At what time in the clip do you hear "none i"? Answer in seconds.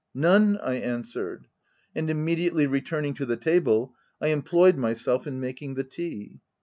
0.15-0.77